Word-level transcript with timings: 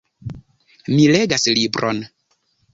Mi 0.95 1.05
legas 1.17 1.47
libron. 1.61 2.05